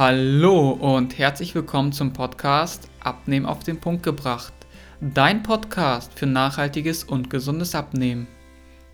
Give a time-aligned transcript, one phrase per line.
[0.00, 4.54] Hallo und herzlich willkommen zum Podcast Abnehmen auf den Punkt gebracht.
[5.02, 8.26] Dein Podcast für nachhaltiges und gesundes Abnehmen.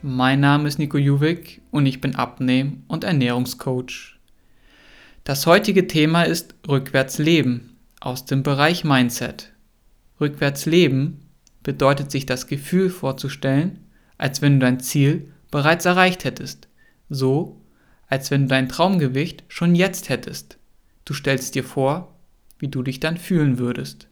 [0.00, 4.18] Mein Name ist Nico Juwik und ich bin Abnehmen- und Ernährungscoach.
[5.24, 9.52] Das heutige Thema ist Rückwärts leben aus dem Bereich Mindset.
[10.22, 11.28] Rückwärts leben
[11.62, 16.68] bedeutet sich das Gefühl vorzustellen, als wenn du dein Ziel bereits erreicht hättest.
[17.10, 17.60] So,
[18.06, 20.58] als wenn du dein Traumgewicht schon jetzt hättest.
[21.04, 22.14] Du stellst dir vor,
[22.58, 24.08] wie du dich dann fühlen würdest.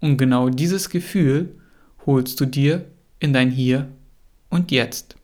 [0.00, 1.58] Und genau dieses Gefühl
[2.06, 2.86] holst du dir
[3.18, 3.88] in dein Hier
[4.50, 5.16] und Jetzt.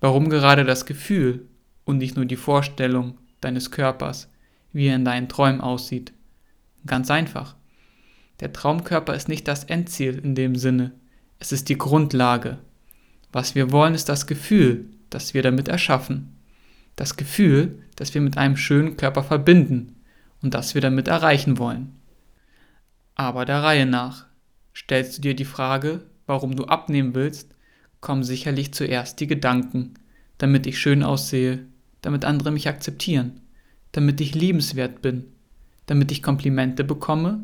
[0.00, 1.46] Warum gerade das Gefühl
[1.84, 4.28] und nicht nur die Vorstellung deines Körpers,
[4.72, 6.12] wie er in deinen Träumen aussieht?
[6.86, 7.56] Ganz einfach.
[8.40, 10.92] Der Traumkörper ist nicht das Endziel in dem Sinne,
[11.38, 12.58] es ist die Grundlage.
[13.32, 16.35] Was wir wollen, ist das Gefühl, das wir damit erschaffen
[16.96, 19.96] das Gefühl, das wir mit einem schönen Körper verbinden
[20.42, 21.96] und das wir damit erreichen wollen.
[23.14, 24.26] Aber der Reihe nach.
[24.74, 27.54] Stellst du dir die Frage, warum du abnehmen willst,
[28.00, 29.94] kommen sicherlich zuerst die Gedanken,
[30.38, 31.66] damit ich schön aussehe,
[32.02, 33.40] damit andere mich akzeptieren,
[33.92, 35.24] damit ich liebenswert bin,
[35.86, 37.40] damit ich Komplimente bekomme,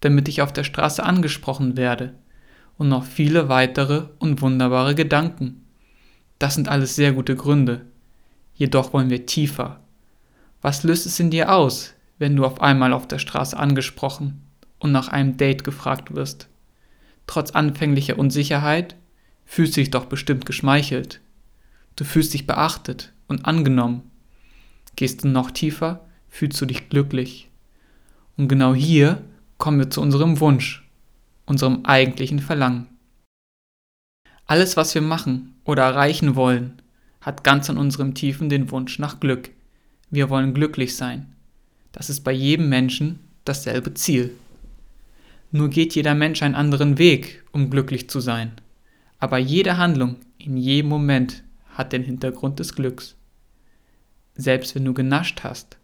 [0.00, 2.14] damit ich auf der Straße angesprochen werde
[2.78, 5.64] und noch viele weitere und wunderbare Gedanken.
[6.38, 7.86] Das sind alles sehr gute Gründe,
[8.54, 9.80] jedoch wollen wir tiefer.
[10.62, 14.42] Was löst es in dir aus, wenn du auf einmal auf der Straße angesprochen
[14.78, 16.48] und nach einem Date gefragt wirst?
[17.26, 18.96] Trotz anfänglicher Unsicherheit
[19.44, 21.20] fühlst du dich doch bestimmt geschmeichelt.
[21.96, 24.10] Du fühlst dich beachtet und angenommen.
[24.96, 27.50] Gehst du noch tiefer, fühlst du dich glücklich.
[28.36, 29.22] Und genau hier
[29.58, 30.88] kommen wir zu unserem Wunsch,
[31.46, 32.88] unserem eigentlichen Verlangen.
[34.46, 36.82] Alles, was wir machen oder erreichen wollen,
[37.24, 39.50] hat ganz an unserem Tiefen den Wunsch nach Glück.
[40.10, 41.34] Wir wollen glücklich sein.
[41.90, 44.32] Das ist bei jedem Menschen dasselbe Ziel.
[45.50, 48.52] Nur geht jeder Mensch einen anderen Weg, um glücklich zu sein.
[49.20, 53.16] Aber jede Handlung in jedem Moment hat den Hintergrund des Glücks.
[54.34, 55.78] Selbst wenn du genascht hast,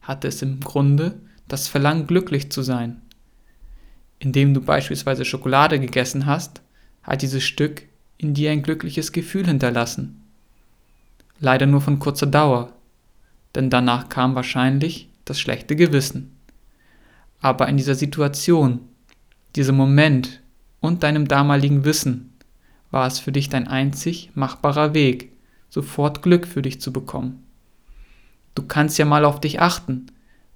[0.00, 3.02] hatte es im Grunde das Verlangen, glücklich zu sein.
[4.20, 6.62] Indem du beispielsweise Schokolade gegessen hast,
[7.02, 7.82] hat dieses Stück
[8.16, 10.17] in dir ein glückliches Gefühl hinterlassen
[11.40, 12.72] leider nur von kurzer Dauer,
[13.54, 16.36] denn danach kam wahrscheinlich das schlechte Gewissen.
[17.40, 18.80] Aber in dieser Situation,
[19.56, 20.40] diesem Moment
[20.80, 22.32] und deinem damaligen Wissen
[22.90, 25.32] war es für dich dein einzig machbarer Weg,
[25.68, 27.44] sofort Glück für dich zu bekommen.
[28.54, 30.06] Du kannst ja mal auf dich achten,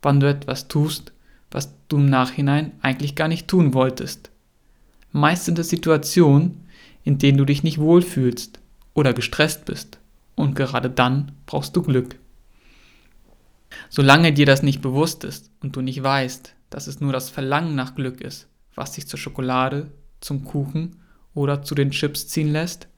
[0.00, 1.12] wann du etwas tust,
[1.50, 4.30] was du im Nachhinein eigentlich gar nicht tun wolltest.
[5.12, 6.64] Meist sind es Situationen,
[7.02, 8.60] in denen du dich nicht wohlfühlst
[8.94, 9.99] oder gestresst bist
[10.40, 12.16] und gerade dann brauchst du Glück.
[13.88, 17.74] Solange dir das nicht bewusst ist und du nicht weißt, dass es nur das Verlangen
[17.74, 19.90] nach Glück ist, was dich zur Schokolade,
[20.20, 20.96] zum Kuchen
[21.34, 22.88] oder zu den Chips ziehen lässt,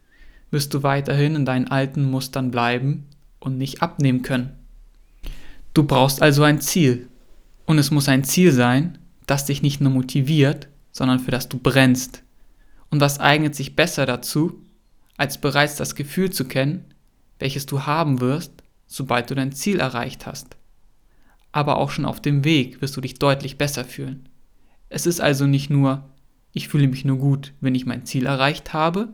[0.51, 3.07] wirst du weiterhin in deinen alten Mustern bleiben
[3.41, 4.53] und nicht abnehmen können.
[5.75, 7.09] Du brauchst also ein Ziel.
[7.65, 11.59] Und es muss ein Ziel sein, das dich nicht nur motiviert, sondern für das du
[11.59, 12.23] brennst.
[12.91, 14.63] Und was eignet sich besser dazu,
[15.17, 16.85] als bereits das Gefühl zu kennen,
[17.43, 18.53] welches du haben wirst,
[18.87, 20.57] sobald du dein Ziel erreicht hast.
[21.51, 24.29] Aber auch schon auf dem Weg wirst du dich deutlich besser fühlen.
[24.89, 26.09] Es ist also nicht nur,
[26.53, 29.09] ich fühle mich nur gut, wenn ich mein Ziel erreicht habe,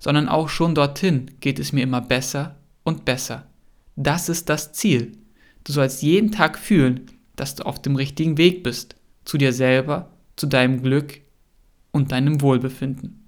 [0.00, 3.46] sondern auch schon dorthin geht es mir immer besser und besser.
[3.94, 5.12] Das ist das Ziel.
[5.62, 10.10] Du sollst jeden Tag fühlen, dass du auf dem richtigen Weg bist, zu dir selber,
[10.34, 11.20] zu deinem Glück
[11.92, 13.24] und deinem Wohlbefinden.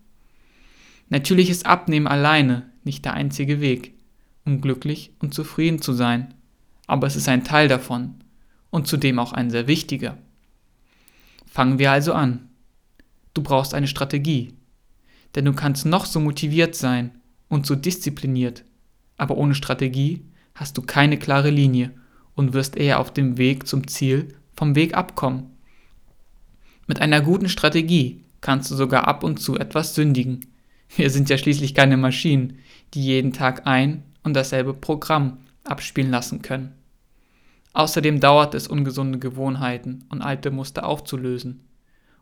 [1.09, 3.98] Natürlich ist Abnehmen alleine nicht der einzige Weg
[4.49, 6.35] um glücklich und zufrieden zu sein,
[6.87, 8.15] aber es ist ein Teil davon
[8.71, 10.17] und zudem auch ein sehr wichtiger.
[11.47, 12.49] Fangen wir also an.
[13.35, 14.55] Du brauchst eine Strategie,
[15.35, 17.11] denn du kannst noch so motiviert sein
[17.49, 18.65] und so diszipliniert,
[19.19, 20.25] aber ohne Strategie
[20.55, 21.91] hast du keine klare Linie
[22.35, 25.51] und wirst eher auf dem Weg zum Ziel vom Weg abkommen.
[26.87, 30.41] Mit einer guten Strategie kannst du sogar ab und zu etwas sündigen.
[30.97, 32.61] Wir sind ja schließlich keine Maschinen,
[32.95, 36.75] die jeden Tag ein und dasselbe Programm abspielen lassen können.
[37.73, 41.65] Außerdem dauert es, ungesunde Gewohnheiten und alte Muster aufzulösen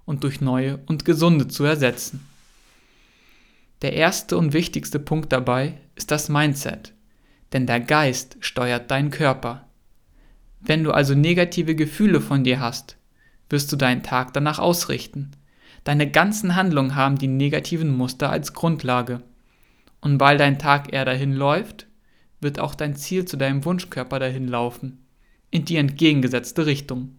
[0.04, 2.26] und durch neue und gesunde zu ersetzen.
[3.82, 6.92] Der erste und wichtigste Punkt dabei ist das Mindset,
[7.52, 9.68] denn der Geist steuert deinen Körper.
[10.60, 12.96] Wenn du also negative Gefühle von dir hast,
[13.50, 15.32] wirst du deinen Tag danach ausrichten.
[15.84, 19.22] Deine ganzen Handlungen haben die negativen Muster als Grundlage.
[20.00, 21.85] Und weil dein Tag eher dahin läuft,
[22.40, 25.02] wird auch dein Ziel zu deinem Wunschkörper dahin laufen.
[25.52, 27.16] in die entgegengesetzte Richtung.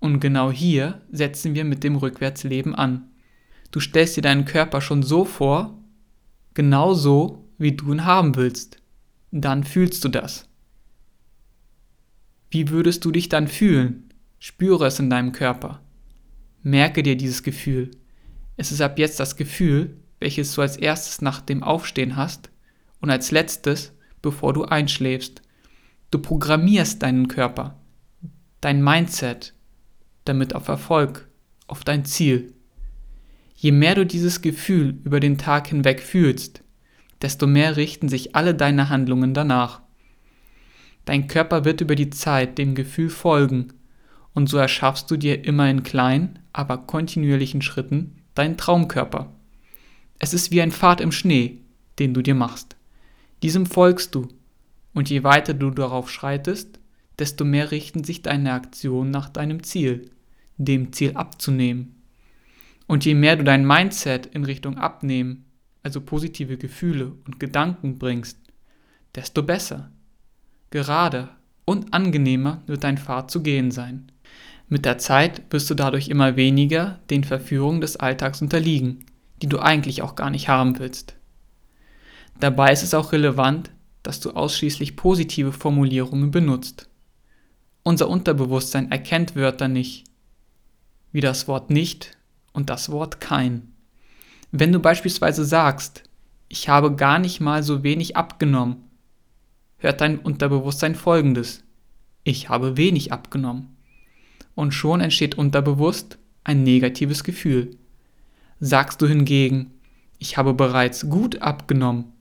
[0.00, 3.08] Und genau hier setzen wir mit dem Rückwärtsleben an.
[3.70, 5.78] Du stellst dir deinen Körper schon so vor,
[6.52, 8.82] genau so, wie du ihn haben willst.
[9.30, 10.48] Dann fühlst du das.
[12.50, 14.12] Wie würdest du dich dann fühlen?
[14.40, 15.80] Spüre es in deinem Körper.
[16.62, 17.92] Merke dir dieses Gefühl.
[18.56, 22.50] Es ist ab jetzt das Gefühl, welches du als erstes nach dem Aufstehen hast
[23.00, 25.42] und als letztes, bevor du einschläfst.
[26.10, 27.78] Du programmierst deinen Körper,
[28.60, 29.54] dein Mindset,
[30.24, 31.28] damit auf Erfolg,
[31.66, 32.54] auf dein Ziel.
[33.54, 36.62] Je mehr du dieses Gefühl über den Tag hinweg fühlst,
[37.22, 39.80] desto mehr richten sich alle deine Handlungen danach.
[41.04, 43.72] Dein Körper wird über die Zeit dem Gefühl folgen
[44.34, 49.32] und so erschaffst du dir immer in kleinen, aber kontinuierlichen Schritten deinen Traumkörper.
[50.18, 51.62] Es ist wie ein Pfad im Schnee,
[51.98, 52.75] den du dir machst.
[53.42, 54.28] Diesem folgst du,
[54.94, 56.80] und je weiter du darauf schreitest,
[57.18, 60.10] desto mehr richten sich deine Aktionen nach deinem Ziel,
[60.56, 62.02] dem Ziel abzunehmen.
[62.86, 65.44] Und je mehr du dein Mindset in Richtung Abnehmen,
[65.82, 68.38] also positive Gefühle und Gedanken bringst,
[69.14, 69.90] desto besser.
[70.70, 71.28] Gerade
[71.64, 74.10] und angenehmer wird dein Pfad zu gehen sein.
[74.68, 79.04] Mit der Zeit wirst du dadurch immer weniger den Verführungen des Alltags unterliegen,
[79.42, 81.15] die du eigentlich auch gar nicht haben willst.
[82.40, 83.70] Dabei ist es auch relevant,
[84.02, 86.88] dass du ausschließlich positive Formulierungen benutzt.
[87.82, 90.04] Unser Unterbewusstsein erkennt Wörter nicht,
[91.12, 92.16] wie das Wort nicht
[92.52, 93.72] und das Wort kein.
[94.52, 96.02] Wenn du beispielsweise sagst,
[96.48, 98.84] ich habe gar nicht mal so wenig abgenommen,
[99.78, 101.64] hört dein Unterbewusstsein folgendes,
[102.22, 103.76] ich habe wenig abgenommen.
[104.54, 107.76] Und schon entsteht unterbewusst ein negatives Gefühl.
[108.58, 109.72] Sagst du hingegen,
[110.18, 112.12] ich habe bereits gut abgenommen,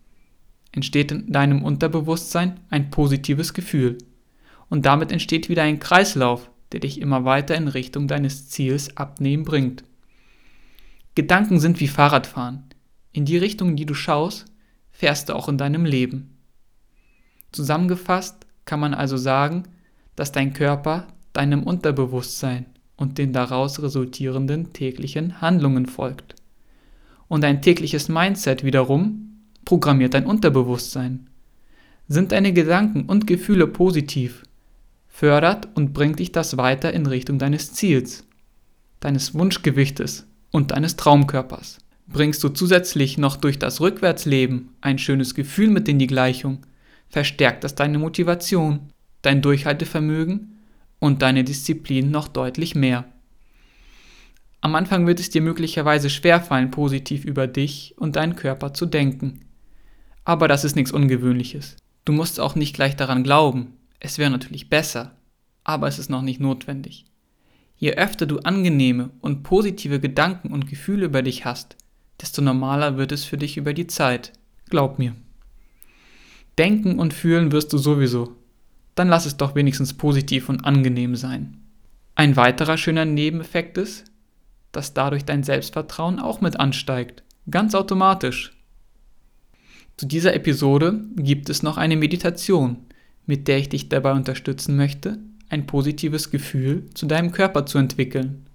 [0.75, 3.97] entsteht in deinem Unterbewusstsein ein positives Gefühl.
[4.69, 9.43] Und damit entsteht wieder ein Kreislauf, der dich immer weiter in Richtung deines Ziels abnehmen
[9.43, 9.83] bringt.
[11.15, 12.63] Gedanken sind wie Fahrradfahren.
[13.13, 14.45] In die Richtung, die du schaust,
[14.91, 16.37] fährst du auch in deinem Leben.
[17.53, 19.63] Zusammengefasst kann man also sagen,
[20.15, 22.65] dass dein Körper deinem Unterbewusstsein
[22.97, 26.35] und den daraus resultierenden täglichen Handlungen folgt.
[27.27, 29.24] Und dein tägliches Mindset wiederum
[29.65, 31.27] programmiert dein Unterbewusstsein.
[32.07, 34.43] Sind deine Gedanken und Gefühle positiv,
[35.07, 38.25] fördert und bringt dich das weiter in Richtung deines Ziels,
[38.99, 41.79] deines Wunschgewichtes und deines Traumkörpers.
[42.07, 46.59] Bringst du zusätzlich noch durch das Rückwärtsleben ein schönes Gefühl mit in die Gleichung,
[47.09, 48.91] verstärkt das deine Motivation,
[49.23, 50.59] dein Durchhaltevermögen
[50.99, 53.05] und deine Disziplin noch deutlich mehr.
[54.61, 59.44] Am Anfang wird es dir möglicherweise schwerfallen, positiv über dich und deinen Körper zu denken.
[60.25, 61.77] Aber das ist nichts Ungewöhnliches.
[62.03, 63.77] Du musst auch nicht gleich daran glauben.
[63.99, 65.15] Es wäre natürlich besser,
[65.63, 67.05] aber es ist noch nicht notwendig.
[67.77, 71.75] Je öfter du angenehme und positive Gedanken und Gefühle über dich hast,
[72.21, 74.33] desto normaler wird es für dich über die Zeit.
[74.69, 75.15] Glaub mir.
[76.57, 78.35] Denken und fühlen wirst du sowieso,
[78.95, 81.57] dann lass es doch wenigstens positiv und angenehm sein.
[82.15, 84.05] Ein weiterer schöner Nebeneffekt ist,
[84.71, 88.54] dass dadurch dein Selbstvertrauen auch mit ansteigt, ganz automatisch.
[89.97, 92.77] Zu dieser Episode gibt es noch eine Meditation,
[93.25, 98.45] mit der ich dich dabei unterstützen möchte, ein positives Gefühl zu deinem Körper zu entwickeln.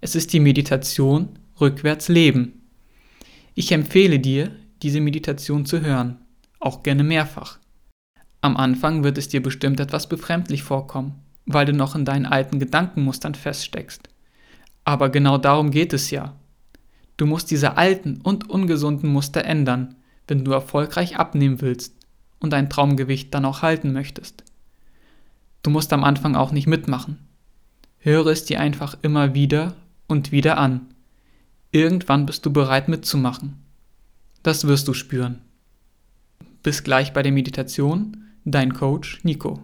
[0.00, 1.28] Es ist die Meditation
[1.60, 2.62] Rückwärts Leben.
[3.54, 4.50] Ich empfehle dir,
[4.82, 6.18] diese Meditation zu hören,
[6.58, 7.60] auch gerne mehrfach.
[8.40, 11.14] Am Anfang wird es dir bestimmt etwas befremdlich vorkommen,
[11.46, 14.08] weil du noch in deinen alten Gedankenmustern feststeckst.
[14.84, 16.34] Aber genau darum geht es ja.
[17.16, 19.94] Du musst diese alten und ungesunden Muster ändern,
[20.32, 21.94] wenn du erfolgreich abnehmen willst
[22.40, 24.44] und dein Traumgewicht dann auch halten möchtest.
[25.62, 27.18] Du musst am Anfang auch nicht mitmachen.
[27.98, 29.74] Höre es dir einfach immer wieder
[30.06, 30.86] und wieder an.
[31.70, 33.62] Irgendwann bist du bereit mitzumachen.
[34.42, 35.42] Das wirst du spüren.
[36.62, 39.60] Bis gleich bei der Meditation Dein Coach Nico.